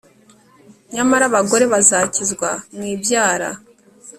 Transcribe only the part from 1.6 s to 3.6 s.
bazakizwa mu ibyara